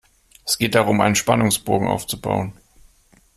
[0.45, 2.57] Es geht darum, einen Spannungsbogen aufzubauen.